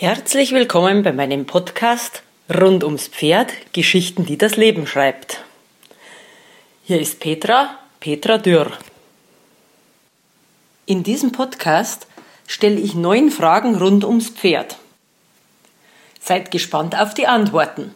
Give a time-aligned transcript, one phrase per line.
[0.00, 5.42] Herzlich willkommen bei meinem Podcast rund ums Pferd, Geschichten, die das Leben schreibt.
[6.84, 8.70] Hier ist Petra, Petra Dürr.
[10.86, 12.06] In diesem Podcast
[12.46, 14.76] stelle ich neun Fragen rund ums Pferd.
[16.20, 17.92] Seid gespannt auf die Antworten.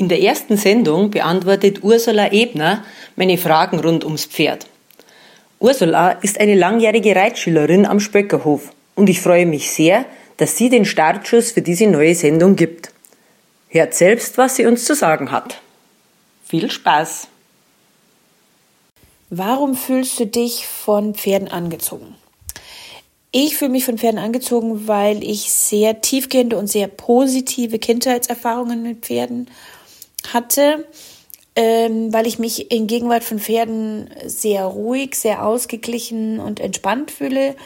[0.00, 2.84] In der ersten Sendung beantwortet Ursula Ebner
[3.16, 4.66] meine Fragen rund ums Pferd.
[5.58, 10.04] Ursula ist eine langjährige Reitschülerin am Spöckerhof und ich freue mich sehr,
[10.36, 12.92] dass sie den Startschuss für diese neue Sendung gibt.
[13.70, 15.60] Hört selbst, was sie uns zu sagen hat.
[16.46, 17.26] Viel Spaß!
[19.30, 22.14] Warum fühlst du dich von Pferden angezogen?
[23.32, 29.04] Ich fühle mich von Pferden angezogen, weil ich sehr tiefgehende und sehr positive Kindheitserfahrungen mit
[29.04, 29.48] Pferden
[30.32, 30.86] hatte,
[31.56, 37.56] ähm, weil ich mich in Gegenwart von Pferden sehr ruhig, sehr ausgeglichen und entspannt fühle.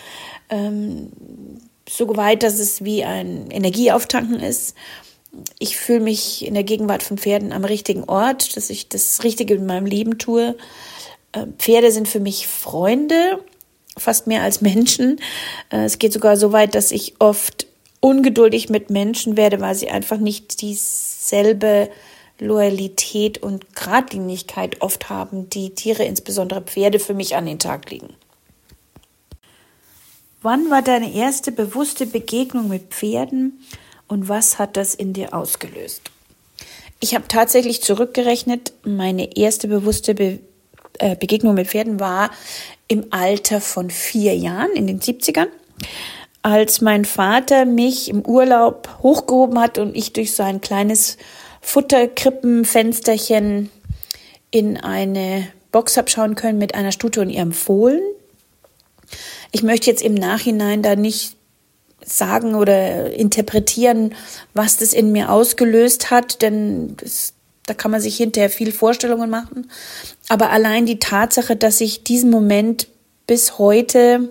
[0.48, 1.10] Ähm,
[1.88, 4.74] so weit, dass es wie ein Energieauftanken ist.
[5.58, 9.54] Ich fühle mich in der Gegenwart von Pferden am richtigen Ort, dass ich das Richtige
[9.54, 10.56] in meinem Leben tue.
[11.32, 13.44] Äh, Pferde sind für mich Freunde,
[13.96, 15.20] fast mehr als Menschen.
[15.70, 17.66] Äh, es geht sogar so weit, dass ich oft
[18.00, 21.88] ungeduldig mit Menschen werde, weil sie einfach nicht dieselbe
[22.38, 28.14] Loyalität und Gradlinigkeit oft haben, die Tiere, insbesondere Pferde, für mich an den Tag legen.
[30.42, 33.64] Wann war deine erste bewusste Begegnung mit Pferden
[34.08, 36.02] und was hat das in dir ausgelöst?
[36.98, 40.40] Ich habe tatsächlich zurückgerechnet, meine erste bewusste Be
[40.98, 42.30] äh, Begegnung mit Pferden war
[42.86, 45.46] im Alter von vier Jahren, in den 70ern,
[46.42, 51.16] als mein Vater mich im Urlaub hochgehoben hat und ich durch so ein kleines
[51.62, 53.70] Futterkrippenfensterchen
[54.50, 58.02] in eine Box habe schauen können mit einer Stute und ihrem Fohlen.
[59.52, 61.36] Ich möchte jetzt im Nachhinein da nicht
[62.04, 64.14] sagen oder interpretieren,
[64.54, 67.34] was das in mir ausgelöst hat, denn das,
[67.66, 69.70] da kann man sich hinterher viel Vorstellungen machen.
[70.28, 72.88] Aber allein die Tatsache, dass ich diesen Moment
[73.26, 74.28] bis heute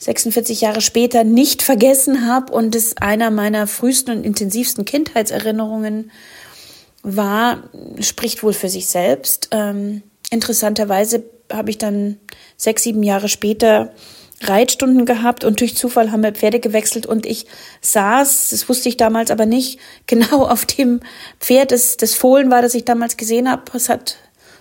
[0.00, 6.10] 46 Jahre später nicht vergessen habe und es einer meiner frühesten und intensivsten Kindheitserinnerungen
[7.02, 7.64] war,
[8.00, 9.48] spricht wohl für sich selbst.
[9.52, 12.18] Ähm, interessanterweise habe ich dann
[12.56, 13.92] sechs, sieben Jahre später
[14.42, 17.44] Reitstunden gehabt und durch Zufall haben wir Pferde gewechselt und ich
[17.82, 21.00] saß, das wusste ich damals aber nicht, genau auf dem
[21.40, 23.64] Pferd, das, das Fohlen war, das ich damals gesehen habe.
[23.74, 24.16] Es hat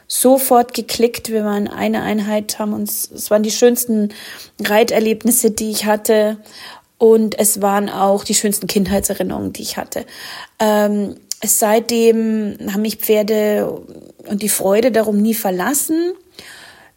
[0.10, 1.30] sofort geklickt.
[1.30, 4.10] Wir waren eine Einheit, haben uns, es waren die schönsten
[4.60, 6.38] Reiterlebnisse, die ich hatte.
[6.98, 10.06] Und es waren auch die schönsten Kindheitserinnerungen, die ich hatte.
[10.60, 13.82] Ähm, seitdem haben mich Pferde
[14.28, 16.12] und die Freude darum nie verlassen.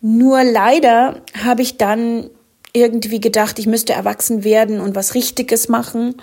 [0.00, 2.30] Nur leider habe ich dann
[2.72, 6.16] irgendwie gedacht, ich müsste erwachsen werden und was Richtiges machen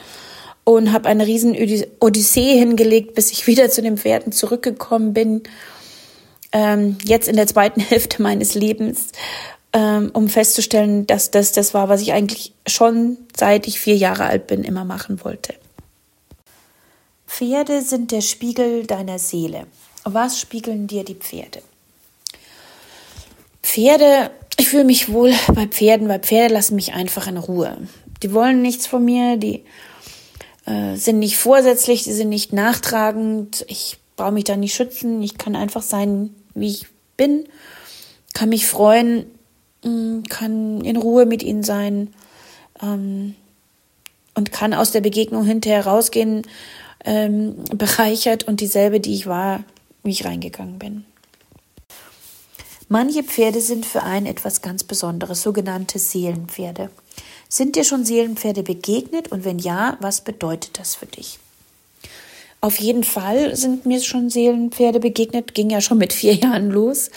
[0.66, 1.56] und habe eine riesen
[2.00, 5.44] Odyssee hingelegt, bis ich wieder zu den Pferden zurückgekommen bin
[6.52, 9.10] ähm, jetzt in der zweiten Hälfte meines Lebens,
[9.74, 14.26] ähm, um festzustellen, dass das das war, was ich eigentlich schon seit ich vier Jahre
[14.26, 15.54] alt bin immer machen wollte.
[17.28, 19.68] Pferde sind der Spiegel deiner Seele.
[20.04, 21.62] Was spiegeln dir die Pferde?
[23.62, 27.78] Pferde, ich fühle mich wohl bei Pferden, weil Pferde lassen mich einfach in Ruhe.
[28.24, 29.64] Die wollen nichts von mir, die
[30.66, 33.64] äh, sind nicht vorsätzlich, die sind nicht nachtragend.
[33.68, 35.22] Ich brauche mich da nicht schützen.
[35.22, 36.88] Ich kann einfach sein, wie ich
[37.18, 37.48] bin,
[38.34, 39.26] kann mich freuen,
[39.84, 42.14] mm, kann in Ruhe mit ihnen sein
[42.82, 43.36] ähm,
[44.36, 46.44] und kann aus der Begegnung hinterher rausgehen,
[47.06, 49.64] ähm, bereichert und dieselbe, die ich war,
[50.04, 51.06] wie ich reingegangen bin.
[52.88, 56.90] Manche Pferde sind für einen etwas ganz Besonderes, sogenannte Seelenpferde.
[57.48, 61.40] Sind dir schon Seelenpferde begegnet und wenn ja, was bedeutet das für dich?
[62.62, 67.10] Auf jeden Fall sind mir schon Seelenpferde begegnet, ging ja schon mit vier Jahren los.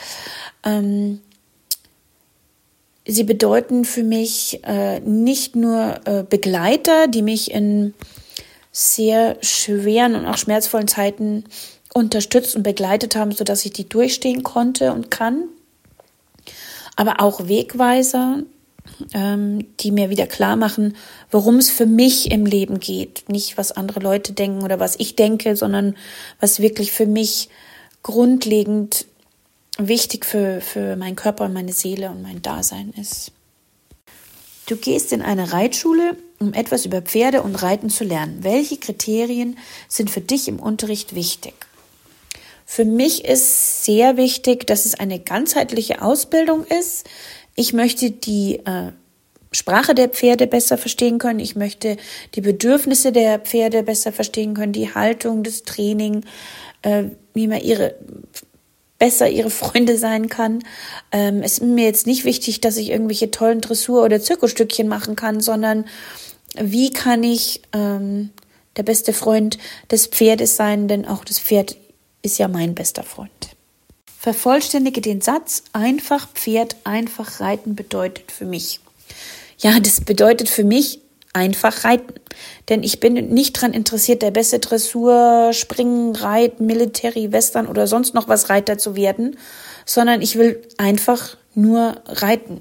[0.65, 1.21] Ähm,
[3.07, 7.95] sie bedeuten für mich äh, nicht nur äh, Begleiter, die mich in
[8.71, 11.45] sehr schweren und auch schmerzvollen Zeiten
[11.93, 15.49] unterstützt und begleitet haben, sodass ich die durchstehen konnte und kann,
[16.97, 18.43] aber auch Wegweiser,
[19.15, 20.97] die mir wieder klar machen,
[21.31, 23.29] worum es für mich im Leben geht.
[23.29, 25.97] Nicht, was andere Leute denken oder was ich denke, sondern
[26.41, 27.49] was wirklich für mich
[28.03, 29.07] grundlegend
[29.79, 33.33] wichtig für, für meinen Körper und meine Seele und mein Dasein ist.
[34.67, 38.39] Du gehst in eine Reitschule, um etwas über Pferde und Reiten zu lernen.
[38.43, 39.59] Welche Kriterien
[39.89, 41.55] sind für dich im Unterricht wichtig?
[42.65, 47.07] Für mich ist sehr wichtig, dass es eine ganzheitliche Ausbildung ist.
[47.55, 48.93] Ich möchte die äh,
[49.53, 51.39] Sprache der Pferde besser verstehen können.
[51.39, 51.97] Ich möchte
[52.35, 56.25] die Bedürfnisse der Pferde besser verstehen können, die Haltung, das Training,
[56.83, 57.05] äh,
[57.35, 57.95] wie man ihre
[58.99, 60.63] besser ihre Freunde sein kann.
[61.11, 65.17] Ähm, es ist mir jetzt nicht wichtig, dass ich irgendwelche tollen Dressur- oder Zirkusstückchen machen
[65.17, 65.87] kann, sondern
[66.55, 68.31] wie kann ich ähm,
[68.77, 69.59] der beste Freund
[69.91, 71.77] des Pferdes sein, denn auch das Pferd
[72.23, 73.42] ist ja mein bester Freund.
[74.23, 78.79] Vervollständige den Satz, einfach Pferd, einfach reiten bedeutet für mich.
[79.59, 81.01] Ja, das bedeutet für mich
[81.33, 82.15] einfach reiten.
[82.69, 88.15] Denn ich bin nicht daran interessiert, der beste Dressur, Springen, Reiten, Military, Western oder sonst
[88.15, 89.39] noch was Reiter zu werden,
[89.87, 92.61] sondern ich will einfach nur reiten.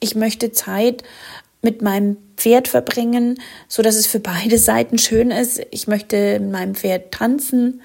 [0.00, 1.04] Ich möchte Zeit
[1.62, 5.60] mit meinem Pferd verbringen, so dass es für beide Seiten schön ist.
[5.70, 7.80] Ich möchte mit meinem Pferd tanzen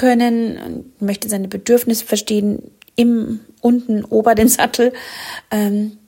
[0.00, 4.94] können möchte seine Bedürfnisse verstehen im unten ober den Sattel.
[5.50, 5.98] Ähm,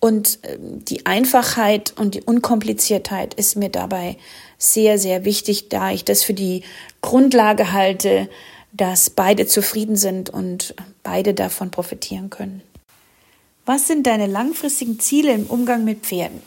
[0.00, 4.16] und ähm, die Einfachheit und die Unkompliziertheit ist mir dabei
[4.58, 6.64] sehr, sehr wichtig, da ich das für die
[7.00, 8.28] Grundlage halte,
[8.72, 10.74] dass beide zufrieden sind und
[11.04, 12.62] beide davon profitieren können.
[13.66, 16.42] Was sind deine langfristigen Ziele im Umgang mit Pferden?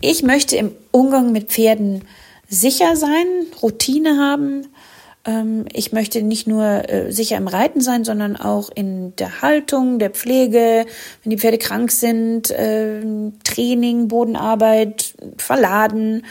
[0.00, 2.04] Ich möchte im Umgang mit Pferden
[2.48, 3.26] sicher sein,
[3.62, 4.68] Routine haben,
[5.72, 10.10] ich möchte nicht nur äh, sicher im Reiten sein, sondern auch in der Haltung, der
[10.10, 10.86] Pflege,
[11.22, 16.24] wenn die Pferde krank sind, ähm, Training, Bodenarbeit, Verladen,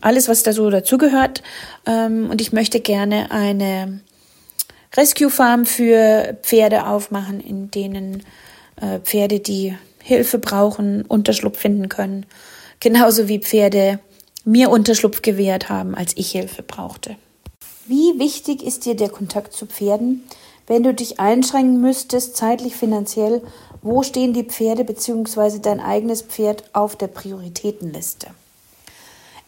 [0.00, 1.42] alles, was da so dazugehört.
[1.86, 4.00] Ähm, und ich möchte gerne eine
[4.96, 8.24] Rescue Farm für Pferde aufmachen, in denen
[8.80, 12.26] äh, Pferde, die Hilfe brauchen, Unterschlupf finden können.
[12.80, 14.00] Genauso wie Pferde
[14.44, 17.16] mir Unterschlupf gewährt haben, als ich Hilfe brauchte.
[17.90, 20.22] Wie wichtig ist dir der Kontakt zu Pferden?
[20.68, 23.42] Wenn du dich einschränken müsstest, zeitlich, finanziell,
[23.82, 25.58] wo stehen die Pferde bzw.
[25.58, 28.28] dein eigenes Pferd auf der Prioritätenliste?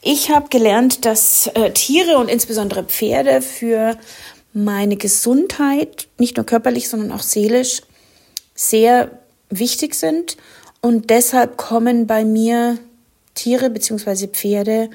[0.01, 3.97] Ich habe gelernt, dass äh, Tiere und insbesondere Pferde für
[4.53, 7.83] meine Gesundheit, nicht nur körperlich, sondern auch seelisch,
[8.57, 10.37] sehr wichtig sind.
[10.81, 12.77] Und deshalb kommen bei mir
[13.37, 14.27] Tiere bzw.
[14.27, 14.91] Pferde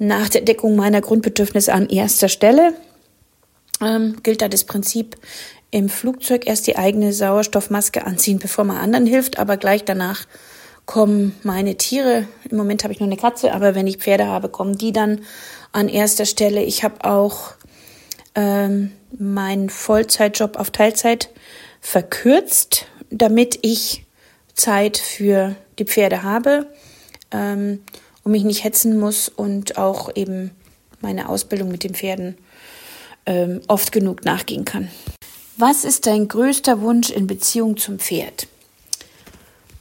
[0.00, 2.72] nach der Deckung meiner Grundbedürfnisse an erster Stelle.
[3.82, 5.16] Ähm, gilt da das Prinzip
[5.70, 10.26] im Flugzeug erst die eigene Sauerstoffmaske anziehen, bevor man anderen hilft, aber gleich danach
[10.86, 12.26] kommen meine Tiere.
[12.50, 15.20] Im Moment habe ich nur eine Katze, aber wenn ich Pferde habe, kommen die dann
[15.70, 16.62] an erster Stelle.
[16.64, 17.52] Ich habe auch
[18.34, 21.28] ähm, meinen Vollzeitjob auf Teilzeit
[21.80, 24.06] verkürzt, damit ich
[24.54, 26.66] Zeit für die Pferde habe.
[27.30, 27.82] Ähm,
[28.24, 30.50] und mich nicht hetzen muss und auch eben
[31.00, 32.36] meine Ausbildung mit den Pferden
[33.26, 34.88] ähm, oft genug nachgehen kann.
[35.56, 38.46] Was ist dein größter Wunsch in Beziehung zum Pferd?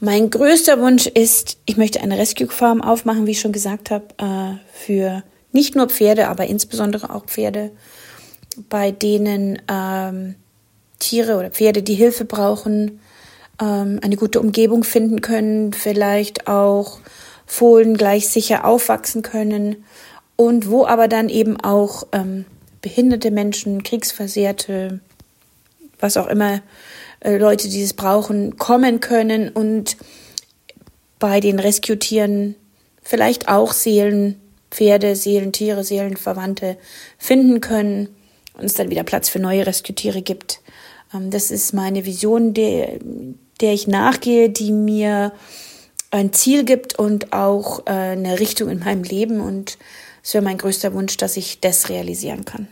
[0.02, 4.06] Mein größter Wunsch ist, ich möchte eine Rescue Farm aufmachen, wie ich schon gesagt habe,
[4.18, 7.72] äh, für nicht nur Pferde, aber insbesondere auch Pferde,
[8.70, 10.36] bei denen ähm,
[11.00, 13.00] Tiere oder Pferde, die Hilfe brauchen,
[13.62, 17.00] ähm, eine gute Umgebung finden können, vielleicht auch
[17.50, 19.84] Fohlen gleich sicher aufwachsen können
[20.36, 22.46] und wo aber dann eben auch ähm,
[22.82, 25.00] behinderte Menschen, Kriegsversehrte,
[26.00, 26.62] was auch immer,
[27.22, 29.98] äh, Leute, die es brauchen, kommen können und
[31.18, 32.54] bei den Rescue-Tieren
[33.02, 34.40] vielleicht auch Seelen,
[34.70, 36.78] Pferde, Seelentiere, Seelenverwandte
[37.18, 38.10] finden können
[38.54, 40.62] und es dann wieder Platz für neue Rescue-Tiere gibt.
[41.16, 43.00] Ähm, das ist meine Vision, der,
[43.60, 45.34] der ich nachgehe, die mir
[46.12, 49.42] ein Ziel gibt und auch äh, eine Richtung in meinem Leben.
[49.42, 49.78] Und
[50.24, 52.70] es wäre mein größter Wunsch, dass ich das realisieren kann.